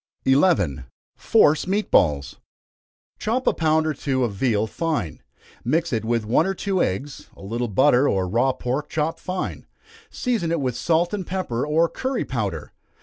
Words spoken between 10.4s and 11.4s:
it with salt and